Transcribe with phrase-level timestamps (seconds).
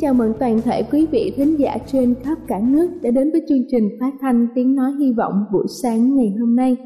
[0.00, 3.42] Chào mừng toàn thể quý vị thính giả trên khắp cả nước đã đến với
[3.48, 6.76] chương trình phát thanh tiếng nói hy vọng buổi sáng ngày hôm nay.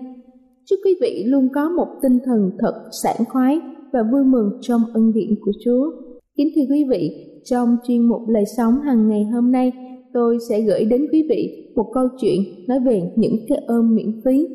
[0.64, 3.60] Chúc quý vị luôn có một tinh thần thật sảng khoái
[3.92, 5.90] và vui mừng trong ân điển của Chúa.
[6.36, 9.72] Kính thưa quý vị, trong chuyên mục lời sống hàng ngày hôm nay,
[10.12, 14.20] tôi sẽ gửi đến quý vị một câu chuyện nói về những cái ôm miễn
[14.24, 14.48] phí.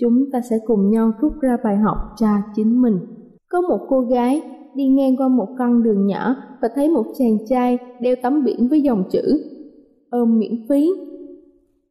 [0.00, 2.98] Chúng ta sẽ cùng nhau rút ra bài học cho chính mình.
[3.48, 4.42] Có một cô gái
[4.74, 8.68] đi ngang qua một con đường nhỏ và thấy một chàng trai đeo tấm biển
[8.68, 9.44] với dòng chữ
[10.10, 10.90] ôm miễn phí.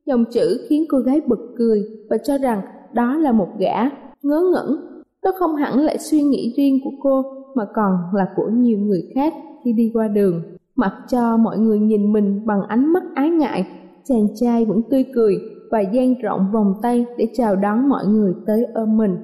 [0.05, 2.61] Dòng chữ khiến cô gái bật cười và cho rằng
[2.94, 3.89] đó là một gã
[4.23, 4.75] ngớ ngẩn.
[5.23, 7.23] Đó không hẳn lại suy nghĩ riêng của cô
[7.55, 9.33] mà còn là của nhiều người khác
[9.63, 10.41] khi đi qua đường.
[10.75, 13.67] Mặc cho mọi người nhìn mình bằng ánh mắt ái ngại,
[14.03, 15.38] chàng trai vẫn tươi cười
[15.71, 19.17] và dang rộng vòng tay để chào đón mọi người tới ôm mình.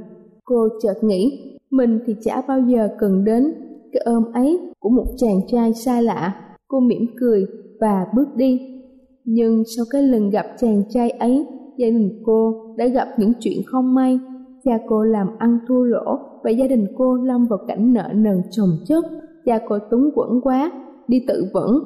[0.45, 3.53] Cô chợt nghĩ mình thì chả bao giờ cần đến
[3.91, 6.35] cái ôm ấy của một chàng trai xa lạ.
[6.67, 7.45] Cô mỉm cười
[7.79, 8.61] và bước đi.
[9.25, 11.45] Nhưng sau cái lần gặp chàng trai ấy,
[11.77, 14.19] gia đình cô đã gặp những chuyện không may.
[14.63, 18.41] Cha cô làm ăn thua lỗ và gia đình cô lâm vào cảnh nợ nần
[18.51, 19.05] chồng chất.
[19.45, 20.71] Cha cô túng quẫn quá,
[21.07, 21.79] đi tự vẫn.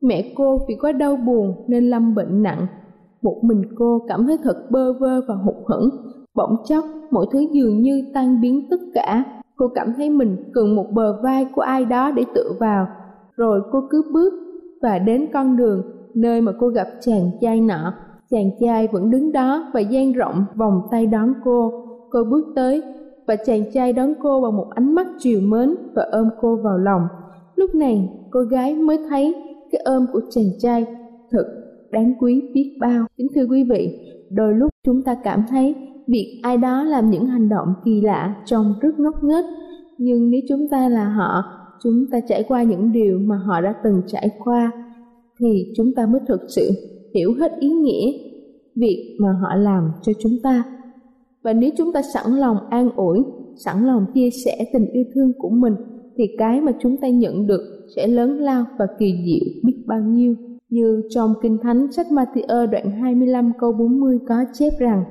[0.00, 2.66] Mẹ cô vì quá đau buồn nên lâm bệnh nặng.
[3.22, 5.88] Một mình cô cảm thấy thật bơ vơ và hụt hẫng.
[6.38, 9.24] Bỗng chốc mọi thứ dường như tan biến tất cả.
[9.56, 12.86] Cô cảm thấy mình cần một bờ vai của ai đó để tựa vào.
[13.36, 14.34] Rồi cô cứ bước
[14.82, 15.82] và đến con đường
[16.14, 17.94] nơi mà cô gặp chàng trai nọ.
[18.30, 21.72] Chàng trai vẫn đứng đó và dang rộng vòng tay đón cô.
[22.10, 22.82] Cô bước tới
[23.26, 26.78] và chàng trai đón cô bằng một ánh mắt chiều mến và ôm cô vào
[26.78, 27.02] lòng.
[27.56, 29.34] Lúc này cô gái mới thấy
[29.72, 30.86] cái ôm của chàng trai
[31.30, 31.44] thật
[31.90, 33.06] đáng quý biết bao.
[33.16, 33.98] Kính thưa quý vị,
[34.30, 35.74] đôi lúc chúng ta cảm thấy
[36.08, 39.44] việc ai đó làm những hành động kỳ lạ trông rất ngốc nghếch.
[39.98, 41.42] Nhưng nếu chúng ta là họ,
[41.82, 44.72] chúng ta trải qua những điều mà họ đã từng trải qua,
[45.40, 46.70] thì chúng ta mới thực sự
[47.14, 48.12] hiểu hết ý nghĩa
[48.76, 50.64] việc mà họ làm cho chúng ta.
[51.42, 53.18] Và nếu chúng ta sẵn lòng an ủi,
[53.56, 55.74] sẵn lòng chia sẻ tình yêu thương của mình,
[56.16, 57.60] thì cái mà chúng ta nhận được
[57.96, 60.34] sẽ lớn lao và kỳ diệu biết bao nhiêu.
[60.70, 65.04] Như trong Kinh Thánh sách Matthew đoạn 25 câu 40 có chép rằng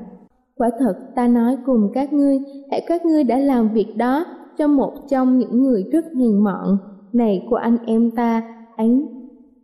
[0.58, 2.40] Quả thật ta nói cùng các ngươi,
[2.72, 4.26] hãy các ngươi đã làm việc đó
[4.58, 6.78] cho một trong những người rất hèn mọn
[7.14, 8.42] này của anh em ta
[8.78, 9.08] ấy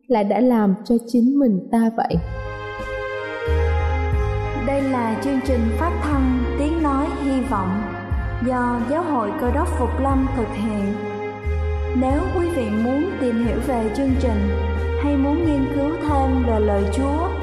[0.07, 2.15] là đã làm cho chính mình ta vậy.
[4.67, 7.81] Đây là chương trình phát thanh Tiếng Nói Hy Vọng
[8.47, 10.93] do Giáo hội Cơ đốc Phục Lâm thực hiện.
[12.01, 14.39] Nếu quý vị muốn tìm hiểu về chương trình
[15.03, 17.42] hay muốn nghiên cứu thêm về lời Chúa,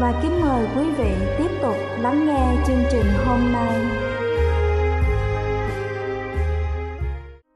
[0.00, 3.86] và kính mời quý vị tiếp tục lắng nghe chương trình hôm nay.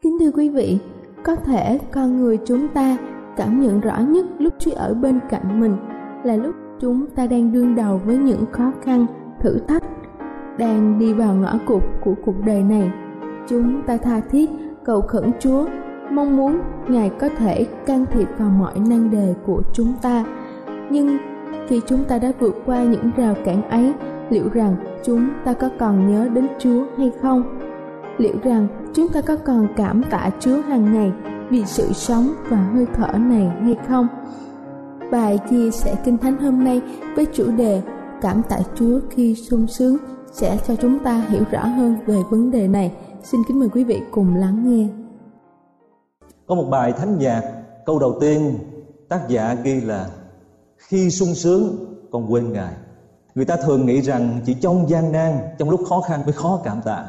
[0.03, 0.79] kính thưa quý vị
[1.25, 2.97] có thể con người chúng ta
[3.37, 5.77] cảm nhận rõ nhất lúc Chúa ở bên cạnh mình
[6.25, 9.07] là lúc chúng ta đang đương đầu với những khó khăn,
[9.41, 9.83] thử thách,
[10.59, 12.91] đang đi vào ngõ cụt của cuộc đời này.
[13.49, 14.51] Chúng ta tha thiết
[14.85, 15.67] cầu khẩn Chúa,
[16.11, 20.25] mong muốn Ngài có thể can thiệp vào mọi nan đề của chúng ta.
[20.91, 21.19] Nhưng
[21.69, 23.93] khi chúng ta đã vượt qua những rào cản ấy,
[24.31, 27.59] liệu rằng chúng ta có còn nhớ đến Chúa hay không?
[28.19, 31.13] Liệu rằng chúng ta có còn cảm tạ Chúa hàng ngày
[31.51, 34.09] vì sự sống và hơi thở này hay không?
[35.11, 36.81] Bài chia sẻ Kinh Thánh hôm nay
[37.17, 37.83] với chủ đề
[38.23, 39.97] Cảm tạ Chúa khi sung sướng
[40.33, 42.93] sẽ cho chúng ta hiểu rõ hơn về vấn đề này.
[43.23, 44.89] Xin kính mời quý vị cùng lắng nghe.
[46.47, 47.43] Có một bài thánh nhạc,
[47.87, 48.59] câu đầu tiên
[49.09, 50.07] tác giả ghi là
[50.93, 51.77] khi sung sướng
[52.11, 52.75] con quên Ngài.
[53.35, 56.61] Người ta thường nghĩ rằng chỉ trong gian nan, trong lúc khó khăn mới khó
[56.65, 57.05] cảm tạ.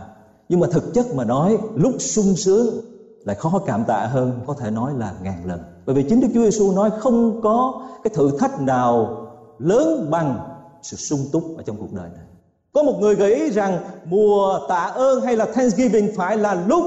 [0.50, 2.82] Nhưng mà thực chất mà nói, lúc sung sướng
[3.26, 5.60] lại khó cảm tạ hơn, có thể nói là ngàn lần.
[5.86, 9.26] Bởi vì chính Đức Chúa Giêsu nói không có cái thử thách nào
[9.60, 10.40] lớn bằng
[10.82, 12.26] sự sung túc ở trong cuộc đời này.
[12.74, 16.84] Có một người gợi ý rằng mùa tạ ơn hay là Thanksgiving phải là lúc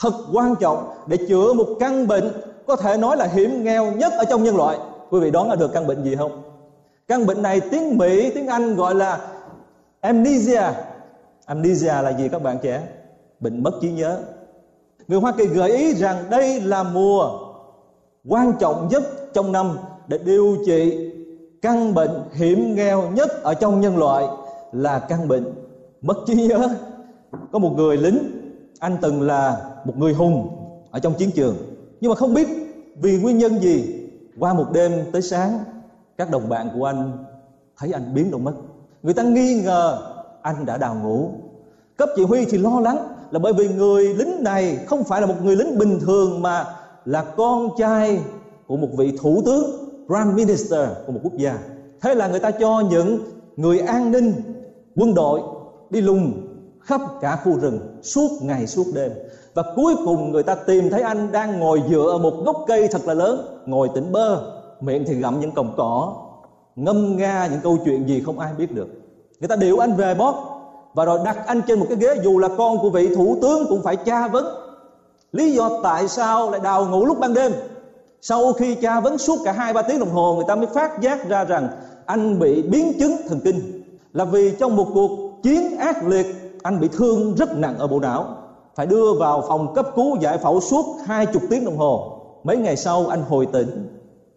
[0.00, 2.32] thật quan trọng để chữa một căn bệnh
[2.66, 4.78] có thể nói là hiểm nghèo nhất ở trong nhân loại.
[5.10, 6.42] Quý vị đoán là được căn bệnh gì không?
[7.08, 9.20] Căn bệnh này tiếng Mỹ, tiếng Anh gọi là
[10.00, 10.62] amnesia.
[11.46, 12.82] Amnesia là gì các bạn trẻ?
[13.40, 14.18] Bệnh mất trí nhớ.
[15.08, 17.38] Người Hoa Kỳ gợi ý rằng đây là mùa
[18.28, 19.02] quan trọng nhất
[19.34, 21.10] trong năm để điều trị
[21.62, 24.26] căn bệnh hiểm nghèo nhất ở trong nhân loại
[24.72, 25.54] là căn bệnh
[26.00, 26.68] mất trí nhớ
[27.52, 28.18] có một người lính
[28.80, 30.48] anh từng là một người hùng
[30.90, 31.56] ở trong chiến trường
[32.00, 32.48] nhưng mà không biết
[33.00, 33.95] vì nguyên nhân gì
[34.38, 35.64] qua một đêm tới sáng,
[36.16, 37.24] các đồng bạn của anh
[37.78, 38.52] thấy anh biến đâu mất.
[39.02, 39.98] Người ta nghi ngờ
[40.42, 41.30] anh đã đào ngũ.
[41.96, 42.98] Cấp chỉ huy thì lo lắng
[43.30, 46.64] là bởi vì người lính này không phải là một người lính bình thường mà
[47.04, 48.20] là con trai
[48.66, 49.64] của một vị thủ tướng,
[50.06, 51.58] prime minister của một quốc gia.
[52.00, 53.18] Thế là người ta cho những
[53.56, 54.34] người an ninh,
[54.96, 55.40] quân đội
[55.90, 56.32] đi lùng
[56.80, 59.12] khắp cả khu rừng suốt ngày suốt đêm
[59.56, 62.88] và cuối cùng người ta tìm thấy anh đang ngồi dựa ở một gốc cây
[62.88, 63.62] thật là lớn.
[63.66, 64.40] Ngồi tỉnh bơ,
[64.80, 66.14] miệng thì gặm những cọng cỏ,
[66.76, 68.88] ngâm nga những câu chuyện gì không ai biết được.
[69.40, 70.34] Người ta điệu anh về bót,
[70.94, 73.66] và rồi đặt anh trên một cái ghế, dù là con của vị thủ tướng
[73.68, 74.44] cũng phải tra vấn.
[75.32, 77.52] Lý do tại sao lại đào ngủ lúc ban đêm?
[78.20, 81.00] Sau khi tra vấn suốt cả hai ba tiếng đồng hồ, người ta mới phát
[81.00, 81.68] giác ra rằng
[82.06, 83.82] anh bị biến chứng thần kinh.
[84.12, 85.10] Là vì trong một cuộc
[85.42, 86.26] chiến ác liệt,
[86.62, 88.26] anh bị thương rất nặng ở bộ não
[88.76, 92.22] phải đưa vào phòng cấp cứu giải phẫu suốt hai chục tiếng đồng hồ.
[92.44, 93.88] Mấy ngày sau anh hồi tỉnh,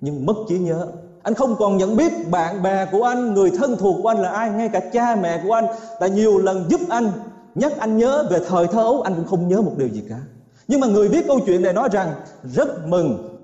[0.01, 0.87] nhưng mất trí nhớ.
[1.23, 4.29] Anh không còn nhận biết bạn bè của anh, người thân thuộc của anh là
[4.29, 5.65] ai, ngay cả cha mẹ của anh
[6.01, 7.11] đã nhiều lần giúp anh.
[7.55, 10.19] Nhắc anh nhớ về thời thơ ấu, anh cũng không nhớ một điều gì cả.
[10.67, 12.13] Nhưng mà người viết câu chuyện này nói rằng,
[12.43, 13.39] rất mừng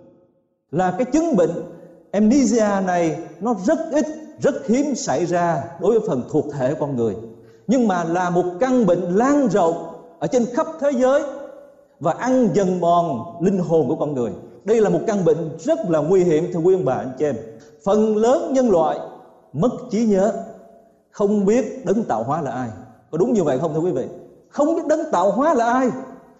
[0.71, 1.51] là cái chứng bệnh
[2.11, 4.05] amnesia này nó rất ít,
[4.39, 7.15] rất hiếm xảy ra đối với phần thuộc thể con người.
[7.67, 9.94] Nhưng mà là một căn bệnh lan rộng
[10.25, 11.23] ở trên khắp thế giới,
[11.99, 14.31] và ăn dần mòn linh hồn của con người.
[14.63, 17.25] Đây là một căn bệnh rất là nguy hiểm, thưa quý ông bà, anh chị
[17.25, 17.35] em.
[17.83, 18.99] Phần lớn nhân loại
[19.53, 20.33] mất trí nhớ,
[21.11, 22.69] không biết đấng tạo hóa là ai.
[23.11, 24.05] Có đúng như vậy không, thưa quý vị?
[24.49, 25.89] Không biết đấng tạo hóa là ai,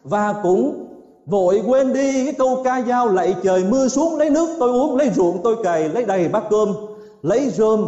[0.03, 0.87] và cũng
[1.25, 4.95] vội quên đi cái câu ca dao lạy trời mưa xuống lấy nước tôi uống,
[4.95, 6.73] lấy ruộng tôi cày, lấy đầy bát cơm,
[7.21, 7.85] lấy rơm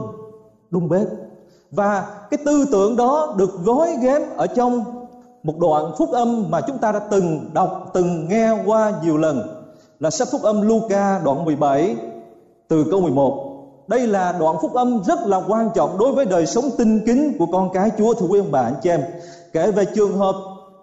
[0.69, 1.07] đun bếp.
[1.71, 4.96] Và cái tư tưởng đó được gói ghém ở trong
[5.47, 9.41] một đoạn phúc âm mà chúng ta đã từng đọc, từng nghe qua nhiều lần
[9.99, 11.95] là sách phúc âm Luca đoạn 17
[12.67, 13.43] từ câu 11
[13.87, 17.35] đây là đoạn phúc âm rất là quan trọng đối với đời sống tinh kính
[17.39, 19.01] của con cái Chúa, thưa quý ông bà, anh chị em
[19.53, 20.35] kể về trường hợp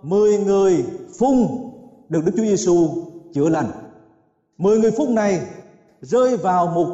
[0.02, 0.84] 10 người
[1.18, 1.36] phun
[2.08, 2.88] được Đức Chúa Giêsu
[3.34, 3.70] chữa lành.
[4.58, 5.40] Mười người phun này
[6.00, 6.86] rơi vào một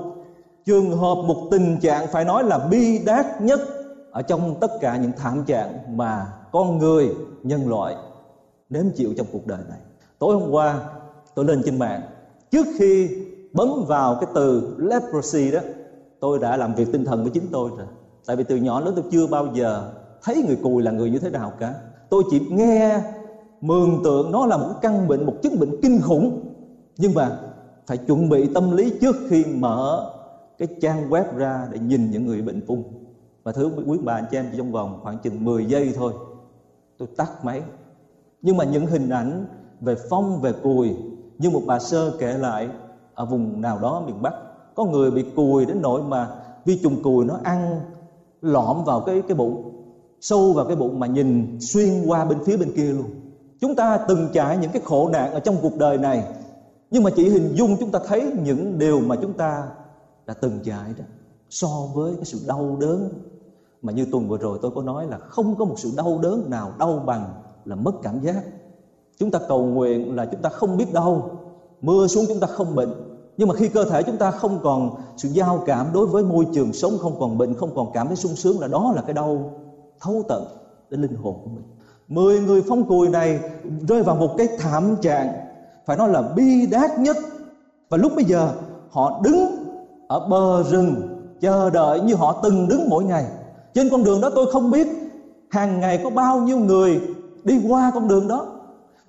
[0.66, 3.60] trường hợp, một tình trạng, phải nói là bi đát nhất
[4.10, 7.10] ở trong tất cả những thảm trạng mà con người,
[7.42, 7.96] nhân loại
[8.70, 9.78] nếm chịu trong cuộc đời này.
[10.18, 10.80] Tối hôm qua,
[11.34, 12.00] tôi lên trên mạng.
[12.50, 13.08] Trước khi
[13.52, 15.60] bấm vào cái từ leprosy đó,
[16.20, 17.86] tôi đã làm việc tinh thần với chính tôi rồi.
[18.26, 19.92] Tại vì từ nhỏ lớn tôi chưa bao giờ
[20.22, 21.74] thấy người cùi là người như thế nào cả.
[22.08, 23.00] Tôi chỉ nghe,
[23.60, 26.40] mường tượng nó là một căn bệnh, một chứng bệnh kinh khủng.
[26.96, 27.38] Nhưng mà
[27.86, 30.12] phải chuẩn bị tâm lý trước khi mở
[30.58, 32.82] cái trang web ra để nhìn những người bệnh phun.
[33.42, 36.12] Và thứ quý bà, anh chị em trong vòng khoảng chừng 10 giây thôi
[37.00, 37.62] tôi tắt máy.
[38.42, 39.46] Nhưng mà những hình ảnh
[39.80, 40.96] về phong, về cùi
[41.38, 42.68] như một bà sơ kể lại
[43.14, 44.34] ở vùng nào đó miền Bắc,
[44.74, 46.28] có người bị cùi đến nỗi mà
[46.64, 47.80] vi trùng cùi nó ăn
[48.40, 49.84] lõm vào cái cái bụng,
[50.20, 53.10] sâu vào cái bụng mà nhìn xuyên qua bên phía bên kia luôn.
[53.60, 56.24] Chúng ta từng trải những cái khổ nạn ở trong cuộc đời này,
[56.90, 59.68] nhưng mà chỉ hình dung chúng ta thấy những điều mà chúng ta
[60.26, 61.04] đã từng trải đó,
[61.50, 63.08] so với cái sự đau đớn
[63.82, 66.50] mà như tuần vừa rồi tôi có nói là không có một sự đau đớn
[66.50, 67.24] nào đau bằng
[67.64, 68.42] là mất cảm giác.
[69.18, 71.30] Chúng ta cầu nguyện là chúng ta không biết đau.
[71.80, 72.92] Mưa xuống chúng ta không bệnh.
[73.36, 76.46] Nhưng mà khi cơ thể chúng ta không còn sự giao cảm đối với môi
[76.54, 79.14] trường sống, không còn bệnh, không còn cảm thấy sung sướng là đó là cái
[79.14, 79.50] đau
[80.00, 80.44] thấu tận
[80.90, 81.64] đến linh hồn của mình.
[82.08, 83.40] Mười người phong cùi này
[83.88, 85.32] rơi vào một cái thảm trạng,
[85.86, 87.16] phải nói là bi đát nhất.
[87.88, 88.52] Và lúc bây giờ
[88.90, 89.46] họ đứng
[90.08, 90.94] ở bờ rừng,
[91.40, 93.24] chờ đợi như họ từng đứng mỗi ngày
[93.74, 94.88] trên con đường đó tôi không biết
[95.48, 97.00] hàng ngày có bao nhiêu người
[97.44, 98.46] đi qua con đường đó.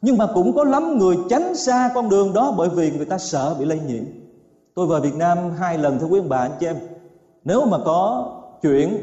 [0.01, 3.17] Nhưng mà cũng có lắm người tránh xa con đường đó bởi vì người ta
[3.17, 4.03] sợ bị lây nhiễm.
[4.75, 6.77] Tôi về Việt Nam hai lần, thưa quý ông bà, anh chị em.
[7.43, 8.97] Nếu mà có chuyện,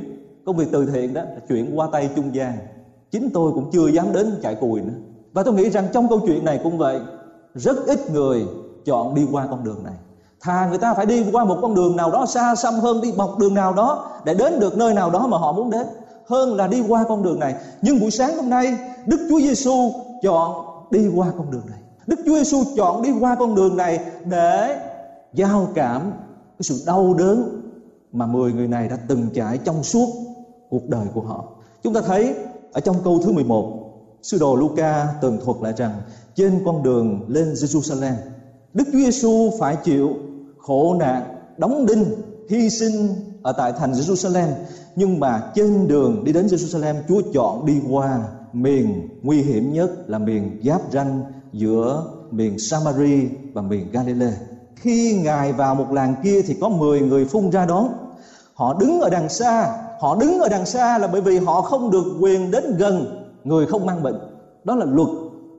[0.44, 2.58] công việc từ thiện đó, là chuyện qua tay trung gian.
[3.10, 4.94] Chính tôi cũng chưa dám đến chạy cùi nữa.
[5.32, 7.00] Và tôi nghĩ rằng trong câu chuyện này cũng vậy,
[7.54, 8.46] rất ít người
[8.84, 9.94] chọn đi qua con đường này
[10.40, 13.12] thà người ta phải đi qua một con đường nào đó xa xăm hơn đi
[13.12, 15.86] bọc đường nào đó để đến được nơi nào đó mà họ muốn đến
[16.28, 19.92] hơn là đi qua con đường này nhưng buổi sáng hôm nay Đức Chúa Giêsu
[20.22, 23.98] chọn đi qua con đường này Đức Chúa Giêsu chọn đi qua con đường này
[24.24, 24.80] để
[25.32, 26.12] giao cảm
[26.58, 27.60] cái sự đau đớn
[28.12, 30.08] mà 10 người này đã từng trải trong suốt
[30.70, 31.44] cuộc đời của họ.
[31.82, 32.34] Chúng ta thấy
[32.72, 33.90] ở trong câu thứ 11,
[34.22, 36.00] sư đồ Luca tường thuật lại rằng
[36.34, 38.14] trên con đường lên Jerusalem,
[38.74, 40.10] Đức Chúa Giêsu phải chịu
[40.58, 41.22] khổ nạn,
[41.58, 42.04] đóng đinh,
[42.48, 43.08] hy sinh
[43.42, 44.48] ở tại thành Jerusalem,
[44.96, 48.18] nhưng mà trên đường đi đến Jerusalem, Chúa chọn đi qua
[48.52, 51.22] miền nguy hiểm nhất là miền giáp ranh
[51.52, 54.34] giữa miền Samari và miền Galilee.
[54.76, 57.88] Khi Ngài vào một làng kia thì có 10 người phun ra đón.
[58.54, 61.90] Họ đứng ở đằng xa, họ đứng ở đằng xa là bởi vì họ không
[61.90, 64.16] được quyền đến gần người không mang bệnh.
[64.64, 65.08] Đó là luật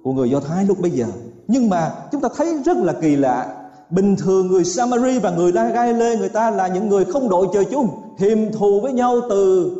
[0.04, 1.06] của người Do Thái lúc bây giờ.
[1.52, 3.48] Nhưng mà chúng ta thấy rất là kỳ lạ.
[3.90, 7.48] Bình thường người Samari và người La Galilee người ta là những người không đội
[7.54, 7.90] trời chung,
[8.20, 9.72] hiềm thù với nhau từ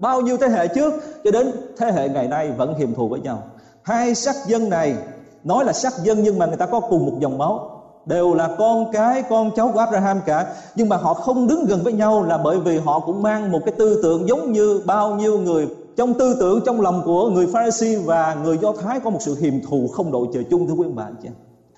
[0.00, 3.20] bao nhiêu thế hệ trước cho đến thế hệ ngày nay vẫn hiềm thù với
[3.20, 3.42] nhau.
[3.82, 4.96] Hai sắc dân này
[5.44, 7.70] nói là sắc dân nhưng mà người ta có cùng một dòng máu
[8.06, 11.80] đều là con cái con cháu của Abraham cả nhưng mà họ không đứng gần
[11.84, 15.14] với nhau là bởi vì họ cũng mang một cái tư tưởng giống như bao
[15.14, 19.10] nhiêu người trong tư tưởng, trong lòng của người Pharisee và người Do Thái có
[19.10, 21.28] một sự hiềm thù không đội trời chung, thưa quý bạn chị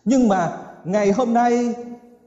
[0.09, 0.53] nhưng mà
[0.85, 1.75] ngày hôm nay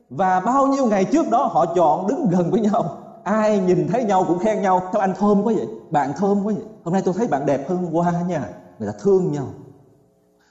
[0.10, 2.98] và bao nhiêu ngày trước đó họ chọn đứng gần với nhau.
[3.24, 4.82] Ai nhìn thấy nhau cũng khen nhau.
[4.94, 5.68] Sao anh thơm quá vậy?
[5.92, 6.64] Bạn thơm quá vậy?
[6.84, 8.50] Hôm nay tôi thấy bạn đẹp hơn hôm qua nha.
[8.80, 9.48] Người ta thương nhau.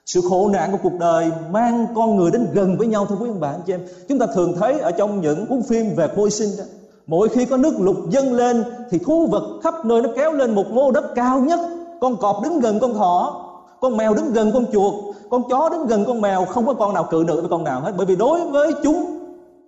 [0.07, 3.29] Sự khổ nạn của cuộc đời mang con người đến gần với nhau, thưa quý
[3.29, 3.81] ông bà anh chị em.
[4.09, 6.65] Chúng ta thường thấy ở trong những cuốn phim về môi sinh đó
[7.11, 10.55] mỗi khi có nước lụt dâng lên, thì thú vật khắp nơi nó kéo lên
[10.55, 11.61] một mô đất cao nhất.
[12.01, 13.47] Con cọp đứng gần con thỏ,
[13.81, 14.95] con mèo đứng gần con chuột,
[15.31, 16.45] con chó đứng gần con mèo.
[16.45, 17.93] Không có con nào cự được với con nào hết.
[17.97, 19.05] Bởi vì đối với chúng,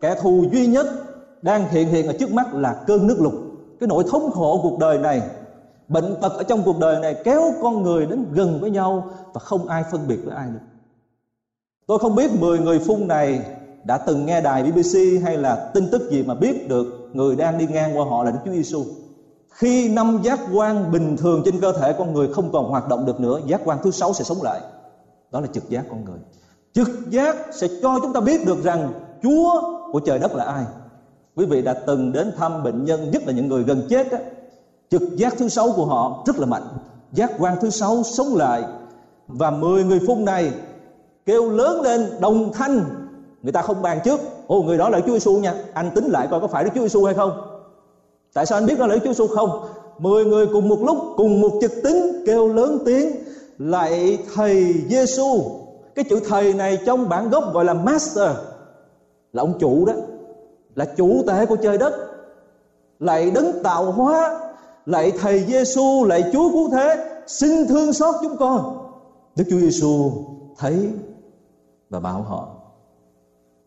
[0.01, 0.87] kẻ thù duy nhất
[1.43, 3.33] đang hiện hiện ở trước mắt là cơn nước lụt.
[3.81, 5.23] Cái nỗi thống khổ cuộc đời này,
[5.89, 9.41] bệnh tật ở trong cuộc đời này kéo con người đến gần với nhau và
[9.41, 10.61] không ai phân biệt với ai được.
[11.87, 13.41] Tôi không biết 10 người phun này
[13.85, 17.59] đã từng nghe đài BBC hay là tin tức gì mà biết được người đang
[17.59, 18.85] đi ngang qua họ là Đức Chúa Giêsu.
[19.51, 23.07] Khi năm giác quan bình thường trên cơ thể con người không còn hoạt động
[23.07, 24.61] được nữa, giác quan thứ sáu sẽ sống lại.
[25.31, 26.19] Đó là trực giác con người.
[26.73, 28.93] Trực giác sẽ cho chúng ta biết được rằng
[29.23, 30.65] Chúa của trời đất là ai.
[31.37, 34.19] Quý vị đã từng đến thăm bệnh nhân, nhất là những người gần chết đó.
[34.91, 36.69] trực giác thứ sáu của họ rất là mạnh
[37.13, 38.65] giác quan thứ sáu sống lại
[39.27, 40.53] và 10 người phun này
[41.27, 42.85] kêu lớn lên đồng thanh
[43.43, 44.21] người ta không bàn trước.
[44.47, 45.55] Ồ, người đó là Chúa Giêsu nha.
[45.75, 47.33] Anh tính lại coi có phải Đức Chúa Giêsu hay không?
[48.35, 49.65] Tại sao anh biết đó là Đức Chúa Giêsu không.
[49.99, 53.17] Mười người cùng một lúc, cùng một trực tính kêu lớn tiếng
[53.59, 55.43] lại thầy Giêsu
[55.95, 58.31] cái chữ thầy này trong bản gốc gọi là master,
[59.33, 59.93] là ông chủ đó,
[60.75, 62.09] là chủ tể của trời đất.
[62.99, 64.41] Lại đấng tạo hóa,
[64.87, 68.89] lạy thầy Giêsu lạy Chúa cứu thế, xin thương xót chúng con.
[69.37, 70.11] Đức Chúa Giêsu
[70.59, 70.91] thấy
[71.91, 72.49] và bảo họ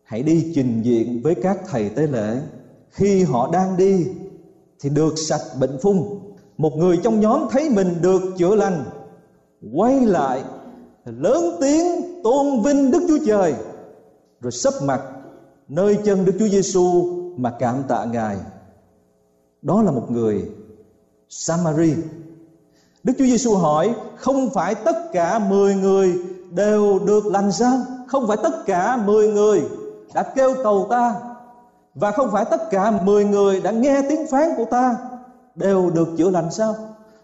[0.06, 2.40] hãy đi trình diện với các thầy tế lễ
[2.90, 4.06] khi họ đang đi
[4.80, 6.20] thì được sạch bệnh phung
[6.58, 8.84] một người trong nhóm thấy mình được chữa lành
[9.72, 10.42] quay lại
[11.04, 13.54] lớn tiếng tôn vinh Đức Chúa Trời
[14.40, 15.02] rồi sấp mặt
[15.68, 17.04] nơi chân Đức Chúa Giêsu
[17.36, 18.36] mà cảm tạ Ngài.
[19.62, 20.50] Đó là một người
[21.28, 21.94] Samari.
[23.02, 26.14] Đức Chúa Giêsu hỏi, không phải tất cả 10 người
[26.50, 27.78] đều được lành sao?
[28.06, 29.62] Không phải tất cả 10 người
[30.14, 31.14] đã kêu cầu ta.
[31.94, 34.96] Và không phải tất cả 10 người đã nghe tiếng phán của ta
[35.54, 36.74] đều được chữa lành sao?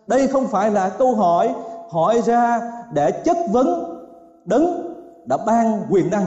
[0.06, 1.54] Đây không phải là câu hỏi
[1.90, 2.60] hỏi ra
[2.92, 3.98] để chất vấn
[4.44, 6.26] đấng đã ban quyền năng.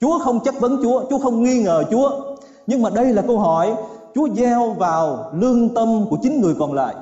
[0.00, 2.10] Chúa không chất vấn Chúa Chúa không nghi ngờ Chúa.
[2.66, 3.74] Nhưng mà đây là câu hỏi
[4.14, 6.94] Chúa gieo vào lương tâm của chính người còn lại.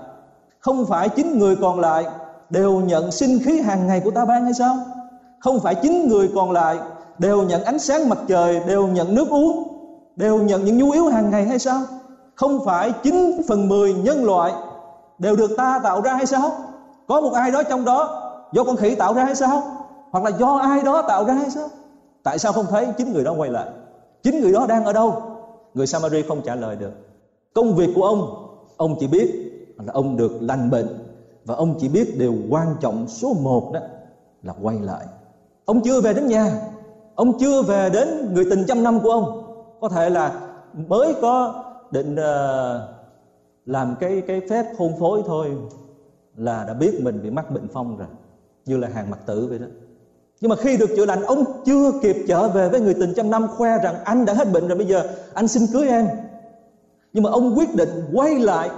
[0.59, 2.07] Không phải chính người còn lại
[2.50, 4.79] Đều nhận sinh khí hàng ngày của ta ban hay sao?
[5.39, 6.79] Không phải chính người còn lại
[7.21, 9.69] Đều nhận ánh sáng mặt trời, Đều nhận nước uống,
[10.17, 11.83] Đều nhận những nhu yếu hàng ngày hay sao?
[12.35, 14.53] Không phải 9 phần 10 nhân loại
[15.19, 16.53] Đều được ta tạo ra hay sao?
[17.07, 19.62] Có một ai đó trong đó, Do con khỉ tạo ra hay sao?
[20.11, 21.69] Hoặc là do ai đó tạo ra hay sao?
[22.23, 23.67] Tại sao không thấy chính người đó quay lại?
[24.23, 25.23] Chính người đó đang ở đâu?
[25.75, 26.93] Người Samari không trả lời được.
[27.55, 28.47] Công việc của ông
[28.77, 29.33] Ông chỉ biết
[29.79, 30.89] là ông được lành bệnh
[31.45, 33.81] Và ông chỉ biết điều quan trọng số một đó
[34.43, 35.07] Là quay lại.
[35.65, 36.53] Ông chưa về đến nhà.
[37.21, 39.43] Ông chưa về đến người tình trăm năm của ông.
[39.81, 40.41] Có thể là
[40.73, 42.81] mới có định uh,
[43.67, 45.57] làm cái cái phép hôn phối thôi
[46.37, 48.09] là đã biết mình bị mắc bệnh phong rồi
[48.67, 49.67] như là hàng mặt tử vậy đó.
[50.41, 53.31] Nhưng mà khi được chữa lành ông chưa kịp trở về với người tình trăm
[53.31, 55.03] năm khoe rằng anh đã hết bệnh rồi bây giờ
[55.35, 56.09] anh xin cưới em.
[57.12, 58.71] Nhưng mà ông quyết định quay lại.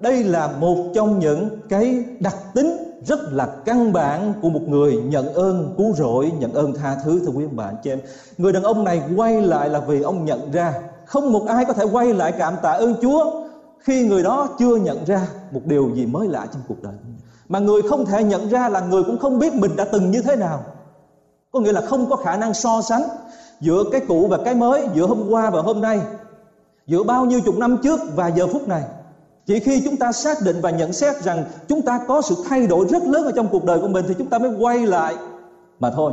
[0.00, 4.96] Đây là một trong những cái đặc tính rất là căn bản của một người
[4.96, 8.00] nhận ơn, cứu rỗi, nhận ơn tha thứ, thưa quý ông bà, anh chị em.
[8.38, 10.74] Người đàn ông này quay lại là vì ông nhận ra.
[11.06, 13.44] Không một ai có thể quay lại cảm tạ ơn chúa
[13.78, 16.94] khi người đó chưa nhận ra một điều gì mới lạ trong cuộc đời.
[17.48, 20.22] Mà người không thể nhận ra là người cũng không biết mình đã từng như
[20.22, 20.64] thế nào.
[21.50, 23.02] Có nghĩa là không có khả năng so sánh
[23.60, 26.00] giữa cái cũ và cái mới, giữa hôm qua và hôm nay,
[26.86, 28.82] giữa bao nhiêu chục năm trước và giờ phút này
[29.50, 32.66] chỉ khi chúng ta xác định và nhận xét rằng chúng ta có sự thay
[32.66, 35.16] đổi rất lớn ở trong cuộc đời của mình thì chúng ta mới quay lại
[35.80, 36.12] mà thôi.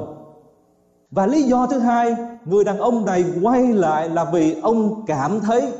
[1.12, 2.16] Và lý do thứ hai,
[2.46, 5.74] người đàn ông này quay lại là vì ông cảm thấy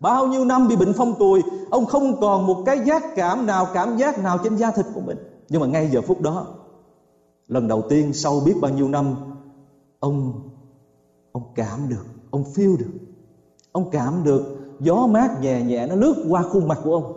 [0.00, 3.66] bao nhiêu năm bị bệnh phong tùy ông không còn một cái giác cảm nào,
[3.66, 5.18] cảm giác nào trên da thịt của mình.
[5.48, 6.46] Nhưng mà ngay giờ phút đó,
[7.48, 9.16] lần đầu tiên sau biết bao nhiêu năm,
[9.98, 10.32] ông
[11.32, 12.92] ông cảm được, ông feel được,
[13.72, 17.12] ông cảm được gió mát nhẹ nhẹ nó lướt qua khuôn mặt của ông.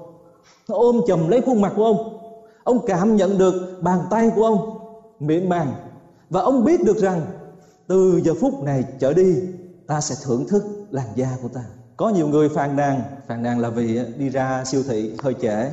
[0.70, 2.20] Nó ôm chầm lấy khuôn mặt của ông.
[2.64, 4.78] Ông cảm nhận được bàn tay của ông
[5.20, 5.72] miệng màng.
[6.30, 7.22] Và ông biết được rằng
[7.88, 9.36] từ giờ phút này trở đi,
[9.88, 11.62] ta sẽ thưởng thức làn da của ta.
[11.98, 13.02] Có nhiều người phàn nàn.
[13.28, 15.70] Phàn nàn là vì đi ra siêu thị hơi trễ.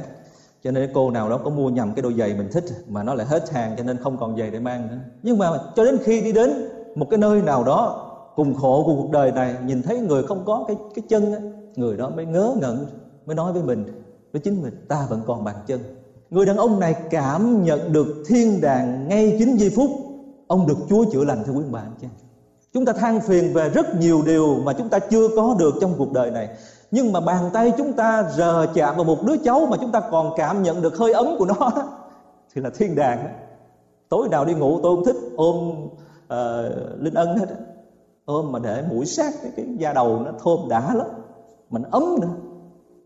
[0.65, 3.15] Cho nên cô nào đó có mua nhầm cái đôi giày mình thích mà nó
[3.15, 4.99] lại hết hàng cho nên không còn giày để mang nữa.
[5.23, 9.03] Nhưng mà cho đến khi đi đến một cái nơi nào đó cùng khổ của
[9.03, 11.43] cuộc đời này, nhìn thấy người không có cái cái chân ấy
[11.77, 12.87] người đó mới ngớ ngẩn
[13.27, 13.85] mới nói với mình
[14.33, 15.81] với chính mình ta vẫn còn bàn chân.
[16.31, 19.91] Người đàn ông này cảm nhận được thiên đàng ngay chính giây phút
[20.47, 22.07] ông được Chúa chữa lành thưa quý bạn chứ.
[22.73, 25.95] Chúng ta than phiền về rất nhiều điều mà chúng ta chưa có được trong
[25.99, 26.49] cuộc đời này.
[26.91, 30.01] Nhưng mà bàn tay chúng ta rờ chạm vào một đứa cháu mà chúng ta
[30.11, 31.73] còn cảm nhận được hơi ấm của nó
[32.55, 33.29] thì là thiên đàng.
[34.09, 35.87] Tối nào đi ngủ tôi cũng thích ôm
[36.25, 37.47] uh, linh ân hết
[38.25, 41.07] ôm mà để mũi sát cái, cái da đầu nó thơm đã lắm
[41.71, 42.35] mình ấm nữa.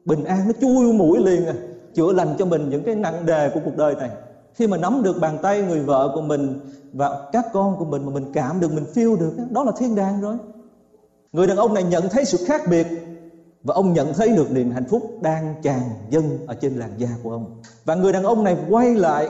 [0.05, 1.55] Bình an nó chui mũi liền à.
[1.95, 4.11] Chữa lành cho mình những cái nặng đề của cuộc đời này.
[4.55, 6.61] Khi mà nắm được bàn tay người vợ của mình
[6.93, 9.95] và các con của mình mà mình cảm được, mình feel được, đó là thiên
[9.95, 10.37] đàng rồi.
[11.33, 12.87] Người đàn ông này nhận thấy sự khác biệt
[13.65, 17.09] và ông nhận thấy được niềm hạnh phúc đang tràn dâng ở trên làn da
[17.23, 17.61] của ông.
[17.85, 19.29] Và người đàn ông này quay lại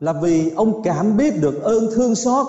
[0.00, 2.46] là vì ông cảm biết được ơn thương xót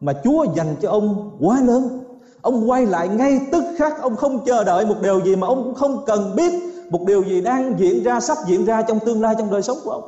[0.00, 2.05] mà Chúa dành cho ông quá lớn
[2.42, 5.64] ông quay lại ngay tức khắc, ông không chờ đợi một điều gì mà ông
[5.64, 6.52] cũng không cần biết
[6.90, 9.78] một điều gì đang diễn ra, sắp diễn ra trong tương lai, trong đời sống
[9.84, 10.02] của ông.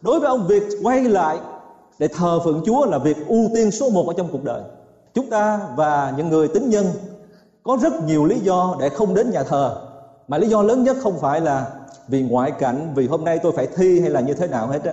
[0.00, 1.40] Đối với ông, việc quay lại
[1.98, 4.62] để thờ phượng Chúa là việc ưu tiên số một ở trong cuộc đời.
[5.14, 6.86] Chúng ta và những người tín nhân
[7.62, 9.76] có rất nhiều lý do để không đến nhà thờ,
[10.28, 11.66] mà lý do lớn nhất không phải là
[12.08, 14.84] vì ngoại cảnh, vì hôm nay tôi phải thi hay là như thế nào hết
[14.84, 14.92] á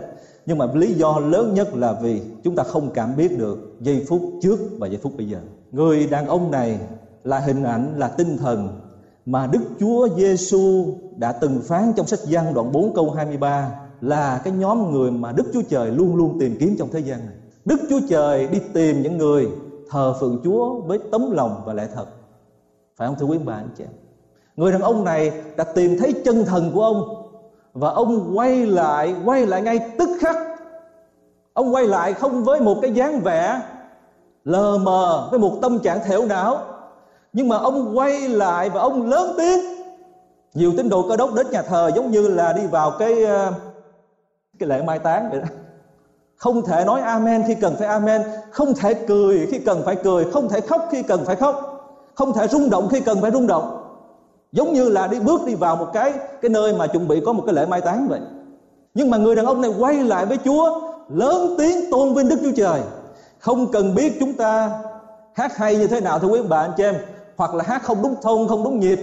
[0.50, 4.06] nhưng mà lý do lớn nhất là vì chúng ta không cảm biết được giây
[4.10, 5.40] phút trước và giây phút bây giờ
[5.72, 6.80] người đàn ông này
[7.24, 8.82] là hình ảnh, là tinh thần
[9.26, 14.42] mà Đức Chúa Giêsu đã từng phán trong sách Giăng đoạn 4 câu 23 là
[14.44, 17.36] cái nhóm người mà Đức Chúa Trời luôn luôn tìm kiếm trong thế gian này.
[17.66, 19.48] Đức Chúa Trời đi tìm những người
[19.90, 22.06] thờ phượng Chúa với tấm lòng và lẽ thật.
[22.98, 23.92] Phải không thưa quý bà anh chị em?
[24.56, 27.19] Người đàn ông này đã tìm thấy chân thần của ông
[27.74, 30.36] và ông quay lại, quay lại ngay tức khắc.
[31.54, 33.62] Ông quay lại không với một cái dáng vẻ
[34.44, 36.62] lờ mờ với một tâm trạng thẻo não.
[37.34, 39.60] Nhưng mà ông quay lại và ông lớn tiếng.
[40.54, 43.54] Nhiều tín đồ cơ đốc đến nhà thờ giống như là đi vào cái ờ,
[44.60, 45.48] cái lễ mai táng vậy đó.
[46.36, 50.26] Không thể nói amen khi cần phải amen không thể cười khi cần phải cười
[50.26, 51.56] không thể khóc khi cần phải khóc
[52.16, 53.79] không thể rung động khi cần phải rung động
[54.52, 57.34] giống như là đi bước đi vào một cái cái nơi mà chuẩn bị có
[57.34, 58.20] một cái lễ mai táng vậy.
[58.94, 62.40] Nhưng mà người đàn ông này quay lại với Chúa, lớn tiếng tôn vinh Đức
[62.44, 62.82] Chúa Trời.
[63.40, 64.72] Không cần biết chúng ta
[65.34, 66.96] hát hay như thế nào, thưa quý bạn chị em.
[67.38, 69.00] Hoặc là hát không đúng thông không đúng nhịp.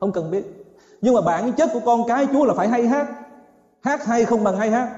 [0.00, 0.64] Không cần biết.
[1.00, 3.06] Nhưng mà bản chất của con cái Chúa là phải hay hát.
[3.80, 4.88] Hát hay không bằng hay hát.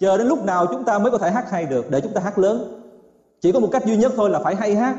[0.00, 2.20] Chờ đến lúc nào chúng ta mới có thể hát hay được, để chúng ta
[2.20, 2.82] hát lớn.
[3.40, 4.96] Chỉ có một cách duy nhất thôi là phải hay hát.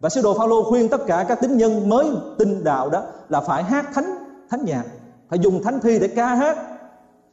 [0.00, 2.06] Và sứ đồ Phaolô khuyên tất cả các tín nhân mới
[2.38, 4.14] tin đạo đó là phải hát thánh
[4.50, 4.84] thánh nhạc,
[5.28, 6.58] phải dùng thánh thi để ca hát.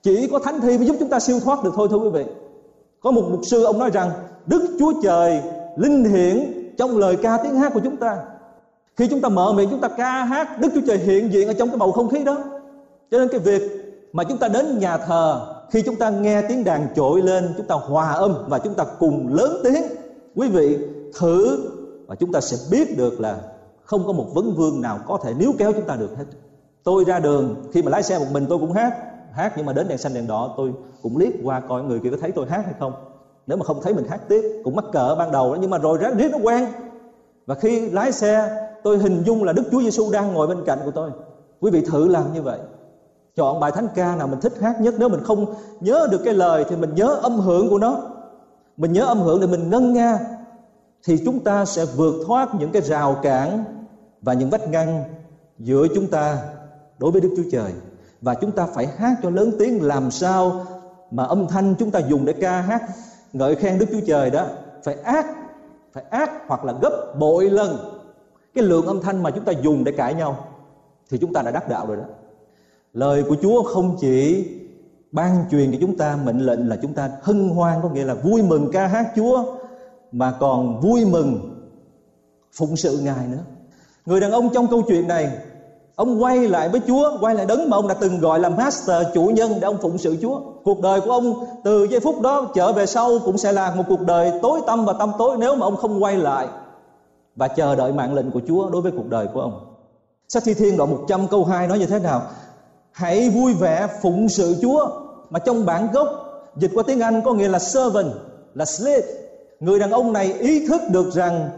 [0.03, 2.25] Chỉ có thánh thi mới giúp chúng ta siêu thoát được thôi, thưa quý vị.
[3.01, 4.11] Có một mục sư ông nói rằng,
[4.45, 5.41] đức chúa trời
[5.77, 8.17] linh hiển trong lời ca tiếng hát của chúng ta.
[8.97, 11.53] Khi chúng ta mở miệng chúng ta ca hát, đức chúa trời hiện diện ở
[11.53, 12.37] trong cái bầu không khí đó.
[13.11, 13.61] Cho nên cái việc
[14.13, 17.67] mà chúng ta đến nhà thờ, khi chúng ta nghe tiếng đàn trội lên, chúng
[17.67, 19.83] ta hòa âm và chúng ta cùng lớn tiếng,
[20.35, 20.77] quý vị
[21.19, 21.69] thử
[22.07, 23.37] và chúng ta sẽ biết được là
[23.87, 26.25] không có một vấn vương nào có thể níu kéo chúng ta được hết.
[26.83, 28.93] Tôi ra đường, khi mà lái xe một mình tôi cũng hát
[29.31, 32.09] hát nhưng mà đến đèn xanh đèn đỏ, tôi cũng liếc qua coi người kia
[32.09, 32.93] có thấy tôi hát hay không.
[33.47, 35.77] Nếu mà không thấy mình hát tiếp, cũng mắc cỡ ban đầu đó, nhưng mà
[35.77, 36.67] rồi ráng riết nó quen.
[37.45, 40.79] Và khi lái xe, tôi hình dung là Đức Chúa Giêsu đang ngồi bên cạnh
[40.85, 41.11] của tôi.
[41.59, 42.59] Quý vị thử làm như vậy.
[43.35, 44.93] Chọn bài thánh ca nào mình thích hát nhất.
[44.97, 45.45] Nếu mình không
[45.79, 48.01] nhớ được cái lời thì mình nhớ âm hưởng của nó.
[48.77, 50.19] Mình nhớ âm hưởng để mình ngân nga,
[51.05, 53.63] thì chúng ta sẽ vượt thoát những cái rào cản
[54.21, 55.03] và những vách ngăn
[55.59, 56.37] giữa chúng ta
[56.99, 57.71] đối với Đức Chúa Trời.
[58.21, 60.65] Và chúng ta phải hát cho lớn tiếng làm sao
[61.11, 62.81] mà âm thanh chúng ta dùng để ca hát.
[63.33, 64.47] Ngợi khen Đức Chúa Trời đó,
[64.83, 65.25] phải ác
[65.93, 67.77] phải ác hoặc là gấp bội lần
[68.53, 70.47] cái lượng âm thanh mà chúng ta dùng để cãi nhau
[71.09, 72.03] thì chúng ta đã đắc đạo rồi đó.
[72.93, 74.47] Lời của Chúa không chỉ
[75.11, 78.13] ban truyền cho chúng ta mệnh lệnh là chúng ta hân hoan, có nghĩa là
[78.13, 79.55] vui mừng ca hát Chúa,
[80.11, 81.55] mà còn vui mừng
[82.53, 83.43] phụng sự Ngài nữa.
[84.07, 85.29] Người đàn ông trong câu chuyện này
[85.97, 89.07] Ông quay lại với Chúa, quay lại đấng mà ông đã từng gọi là master,
[89.13, 90.41] chủ nhân để ông phụng sự Chúa.
[90.63, 93.83] Cuộc đời của ông từ giây phút đó trở về sau cũng sẽ là một
[93.89, 96.47] cuộc đời tối tăm và tâm tối nếu mà ông không quay lại
[97.35, 99.75] và chờ đợi mạng lệnh của Chúa đối với cuộc đời của ông.
[100.27, 102.21] Sách Thi Thiên đoạn 100 câu 2 nói như thế nào?
[102.91, 104.89] Hãy vui vẻ phụng sự Chúa
[105.29, 106.07] mà trong bản gốc
[106.55, 108.11] dịch qua tiếng Anh có nghĩa là servant,
[108.53, 109.07] là slave.
[109.59, 111.49] Người đàn ông này ý thức được rằng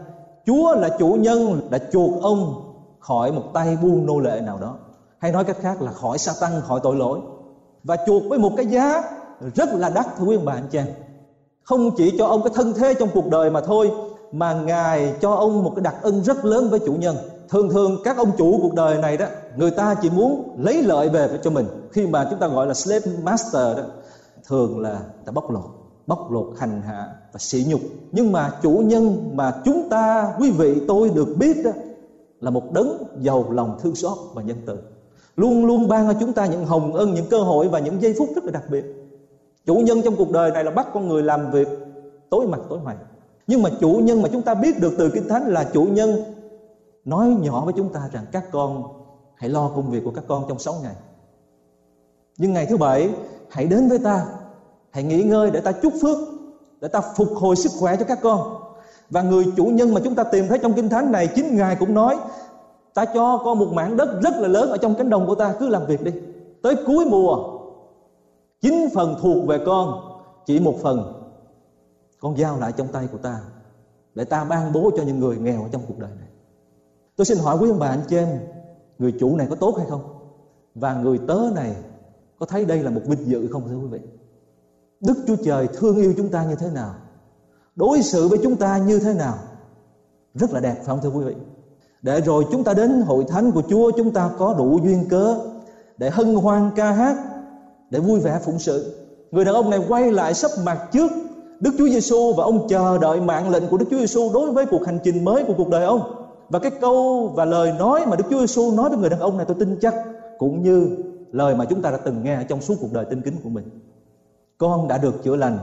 [0.50, 2.54] Chúa là chủ nhân, đã chuộc ông
[2.98, 4.74] khỏi một tay buôn nô lệ nào đó.
[5.18, 7.20] Hay nói cách khác là khỏi sa tăng khỏi tội lỗi.
[7.84, 9.02] Và chuộc với một cái giá
[9.54, 10.86] rất là đắt thưa quý ông bà anh chị em.
[11.62, 13.90] Không chỉ cho ông cái thân thế trong cuộc đời mà thôi
[14.32, 17.16] mà ngài cho ông một cái đặc ân rất lớn với chủ nhân.
[17.48, 21.08] Thường thường các ông chủ cuộc đời này đó người ta chỉ muốn lấy lợi
[21.08, 21.66] về cho mình.
[21.92, 23.82] Khi mà chúng ta gọi là slave master đó
[24.48, 25.79] thường là ta bóc lột
[26.10, 27.80] bóc lột hành hạ và sỉ nhục.
[28.12, 31.70] Nhưng mà chủ nhân mà chúng ta, quý vị, tôi được biết đó
[32.40, 34.78] là một đấng giàu lòng thương xót và nhân từ.
[35.36, 38.14] Luôn luôn ban cho chúng ta những hồng ân, những cơ hội và những giây
[38.18, 38.84] phút rất là đặc biệt.
[39.66, 41.68] Chủ nhân trong cuộc đời này là bắt con người làm việc
[42.30, 42.96] tối mặt tối mày.
[43.46, 46.10] Nhưng mà chủ nhân mà chúng ta biết được từ kinh thánh là chủ nhân
[47.04, 48.84] nói nhỏ với chúng ta rằng, các con,
[49.34, 50.94] hãy lo công việc của các con trong sáu ngày.
[52.38, 53.10] Nhưng ngày thứ bảy,
[53.50, 54.26] hãy đến với ta
[54.90, 56.18] hãy nghỉ ngơi để ta chúc phước,
[56.80, 58.62] để ta phục hồi sức khỏe cho các con.
[59.10, 61.76] Và người chủ nhân mà chúng ta tìm thấy trong kinh thánh này, chính ngài
[61.76, 62.18] cũng nói,
[62.94, 65.54] ta cho con một mảng đất rất là lớn ở trong cánh đồng của ta,
[65.58, 66.12] cứ làm việc đi.
[66.62, 67.58] Tới cuối mùa,
[68.60, 70.00] chín phần thuộc về con,
[70.46, 71.12] chỉ một phần.
[72.20, 73.40] Con giao lại trong tay của ta,
[74.14, 76.28] để ta ban bố cho những người nghèo trong cuộc đời này.
[77.16, 78.28] Tôi xin hỏi quý ông bà, anh chị em,
[78.98, 80.02] người chủ này có tốt hay không?
[80.74, 81.76] Và người tớ này
[82.38, 84.00] có thấy đây là một vinh dự không, thưa quý vị?
[85.00, 86.94] Đức chúa trời thương yêu chúng ta như thế nào?
[87.76, 89.34] Đối xử với chúng ta như thế nào?
[90.34, 91.34] Rất là đẹp, phải không thưa quý vị?
[92.02, 95.36] Để rồi chúng ta đến hội thánh của Chúa, chúng ta có đủ duyên cớ
[95.98, 97.16] để hân hoan ca hát,
[97.90, 99.06] để vui vẻ phụng sự.
[99.30, 101.10] Người đàn ông này quay lại sắp mặt trước
[101.60, 104.66] Đức Chúa Giêsu và ông chờ đợi mạng lệnh của Đức Chúa Giêsu đối với
[104.66, 106.26] cuộc hành trình mới của cuộc đời ông.
[106.48, 109.36] Và cái câu và lời nói mà Đức Chúa Giêsu nói với người đàn ông
[109.36, 109.94] này tôi tin chắc,
[110.38, 110.88] cũng như
[111.32, 113.64] lời mà chúng ta đã từng nghe trong suốt cuộc đời tin kính của mình
[114.60, 115.58] con đã được chữa lành.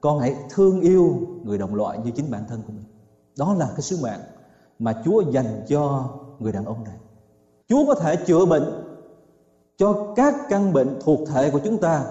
[0.00, 2.84] Con hãy thương yêu người đồng loại như chính bản thân của mình.
[3.38, 4.20] Đó là cái sứ mạng
[4.78, 6.96] mà Chúa dành cho người đàn ông này.
[7.68, 8.64] Chúa có thể chữa bệnh
[9.76, 12.04] cho các căn bệnh thuộc thể của chúng ta.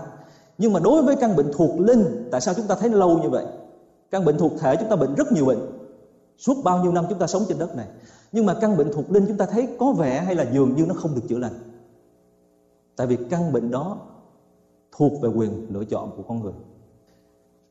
[0.58, 3.17] Nhưng mà đối với căn bệnh thuộc linh, tại sao chúng ta thấy nó lâu
[3.17, 3.46] như vậy?
[4.12, 5.60] Căn bệnh thuộc thể chúng ta bệnh rất nhiều bệnh.
[6.38, 7.88] Suốt bao nhiêu năm chúng ta sống trên đất này.
[8.32, 10.86] Nhưng mà căn bệnh thuộc linh chúng ta thấy có vẻ hay là dường như
[10.86, 11.54] nó không được chữa lành.
[12.96, 13.98] Tại vì căn bệnh đó
[14.97, 16.54] thuộc về quyền lựa chọn của con người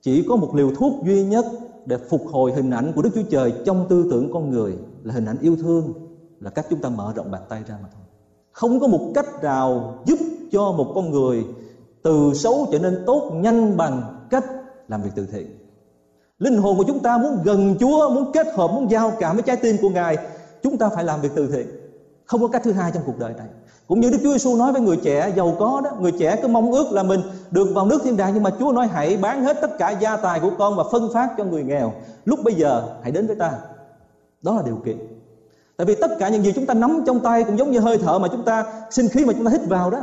[0.02, 1.44] chỉ có một liều thuốc duy nhất
[1.86, 5.14] để phục hồi hình ảnh của Đức Chúa Trời trong tư tưởng con người là
[5.14, 5.92] hình ảnh yêu thương
[6.40, 8.02] là cách chúng ta mở rộng bàn tay ra mà thôi.
[8.52, 10.18] Không có một cách nào giúp
[10.52, 11.44] cho một con người
[12.02, 14.44] từ xấu trở nên tốt nhanh bằng cách
[14.88, 15.46] làm việc từ thiện.
[16.38, 19.42] linh hồn của chúng ta muốn gần Chúa, muốn kết hợp, muốn giao cảm với
[19.42, 20.16] trái tim của Ngài,
[20.62, 21.66] chúng ta phải làm việc từ thiện
[22.30, 23.48] không có cách thứ hai trong cuộc đời này
[23.90, 26.48] cũng như Đức Chúa Giêsu nói với người trẻ, giàu có đó, người trẻ cứ
[26.48, 29.44] mong ước là mình được vào nước thiên đàng, nhưng mà Chúa nói hãy bán
[29.44, 31.92] hết tất cả gia tài của con và phân phát cho người nghèo.
[32.24, 33.52] Lúc bây giờ, hãy đến với ta.
[34.42, 34.98] Đó là điều kiện.
[35.76, 37.98] Tại vì tất cả những gì chúng ta nắm trong tay cũng giống như hơi
[37.98, 39.98] thở mà chúng ta, sinh khí mà chúng ta hít vào đó.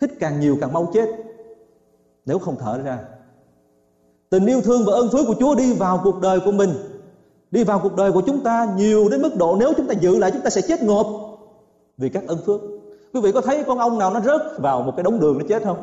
[0.00, 1.08] Hít càng nhiều càng mau chết.
[2.26, 2.98] Nếu không thở ra.
[4.30, 6.70] Tình yêu thương và ơn phước của Chúa đi vào cuộc đời của mình.
[7.50, 10.18] Đi vào cuộc đời của chúng ta nhiều đến mức độ nếu chúng ta giữ
[10.18, 11.06] lại, chúng ta sẽ chết ngộp
[11.98, 12.60] vì các ơn phước
[13.12, 15.44] quý vị có thấy con ong nào nó rớt vào một cái đống đường nó
[15.48, 15.82] chết không?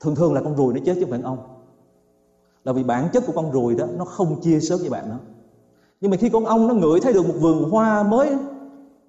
[0.00, 1.38] Thường thường là con ruồi nó chết chứ không phải ong.
[2.64, 5.16] Là vì bản chất của con ruồi đó, nó không chia sớt với bạn nó.
[6.00, 8.30] Nhưng mà khi con ong nó ngửi thấy được một vườn hoa mới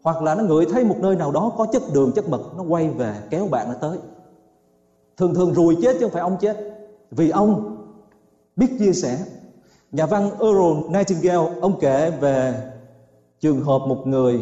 [0.04, 2.64] hoặc là nó ngửi thấy một nơi nào đó có chất đường, chất mật, nó
[2.64, 3.98] quay về kéo bạn nó tới.
[5.18, 6.58] Thường thường ruồi chết chứ không phải ong chết.
[7.12, 7.78] Vì ong
[8.56, 9.18] biết chia sẻ.
[9.92, 12.72] Nhà văn Earl Nightingale, ông kể về
[13.40, 14.42] trường hợp một người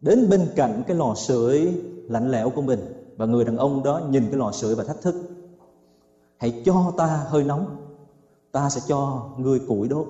[0.00, 1.74] đến bên cạnh cái lò sưởi
[2.08, 2.80] lạnh lẽo của mình,
[3.16, 5.14] và người đàn ông đó nhìn cái lò sưởi và thách thức.
[6.38, 7.76] Hãy cho ta hơi nóng,
[8.52, 10.06] ta sẽ cho ngươi củi đốt.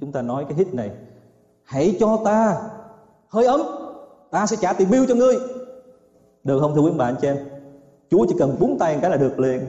[0.00, 0.90] Chúng ta nói cái hít này,
[1.62, 2.62] hãy cho ta
[3.28, 3.60] hơi ấm,
[4.30, 5.36] ta sẽ trả tiền bill cho ngươi.
[6.44, 7.36] Được không, thưa quý bạn chị em?
[8.10, 9.60] Chúa chỉ cần búng tay cái là được liền,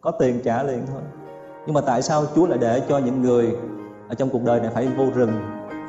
[0.00, 1.02] có tiền trả liền thôi.
[1.66, 3.56] Nhưng mà tại sao chúa lại để cho những người
[4.08, 5.32] ở trong cuộc đời này phải vô rừng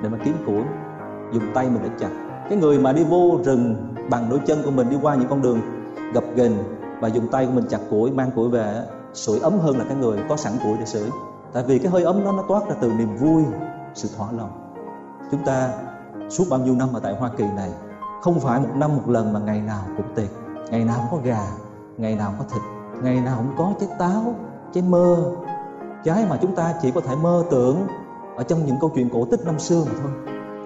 [0.04, 0.64] để mà kiếm củi?
[1.34, 3.76] Dùng tay mình để chặt cái người mà đi vô rừng
[4.10, 5.62] bằng đôi chân của mình đi qua những con đường
[6.14, 6.52] gập ghềnh
[7.00, 9.98] và dùng tay của mình chặt củi, mang củi về, sưởi ấm hơn là cái
[9.98, 11.10] người có sẵn củi để sưởi.
[11.54, 13.44] Tại vì cái hơi ấm đó nó toát ra từ niềm vui,
[13.94, 14.50] sự thỏa lòng.
[15.32, 15.70] Chúng ta
[16.30, 17.70] suốt bao nhiêu năm ở tại Hoa Kỳ này,
[18.22, 20.30] không phải một năm một lần mà ngày nào cũng tiệc.
[20.72, 21.48] Ngày nào cũng có gà,
[21.98, 22.64] ngày nào cũng có thịt,
[23.04, 24.36] ngày nào cũng có trái táo,
[24.74, 25.32] trái mơ.
[26.04, 27.78] Trái mà chúng ta chỉ có thể mơ tưởng
[28.36, 30.12] ở trong những câu chuyện cổ tích năm xưa mà thôi.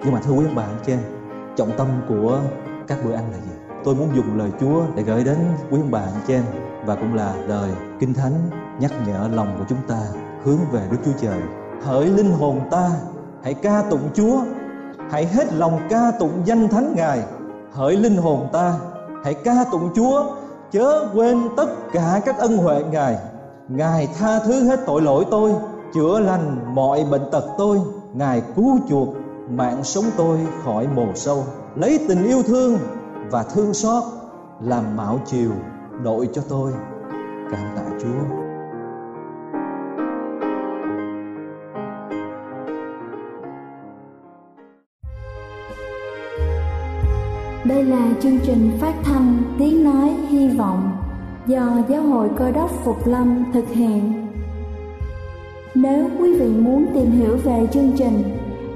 [0.04, 1.17] Nhưng mà thưa quý bạn chị em
[1.58, 2.38] trọng tâm của
[2.86, 3.52] các bữa ăn là gì?
[3.84, 5.36] Tôi muốn dùng lời Chúa để gửi đến
[5.70, 6.44] quý ông bà anh chị em
[6.86, 8.32] và cũng là lời kinh thánh
[8.80, 10.00] nhắc nhở lòng của chúng ta
[10.44, 11.40] hướng về Đức Chúa Trời.
[11.82, 12.90] Hỡi linh hồn ta,
[13.42, 14.40] hãy ca tụng Chúa,
[15.10, 17.22] hãy hết lòng ca tụng danh thánh Ngài.
[17.72, 18.74] Hỡi linh hồn ta,
[19.24, 20.24] hãy ca tụng Chúa,
[20.70, 23.18] chớ quên tất cả các ân huệ Ngài.
[23.68, 25.52] Ngài tha thứ hết tội lỗi tôi,
[25.94, 27.78] chữa lành mọi bệnh tật tôi.
[28.14, 29.08] Ngài cứu chuộc
[29.50, 31.44] mạng sống tôi khỏi mồ sâu,
[31.76, 32.78] lấy tình yêu thương
[33.30, 34.02] và thương xót
[34.62, 35.50] làm mạo chiều
[36.02, 36.72] đội cho tôi
[37.50, 38.48] cảm tạ Chúa
[47.64, 50.90] Đây là chương trình phát thanh Tiếng Nói Hy Vọng
[51.46, 54.28] do Giáo hội Cơ đốc Phục Lâm thực hiện.
[55.74, 58.37] Nếu quý vị muốn tìm hiểu về chương trình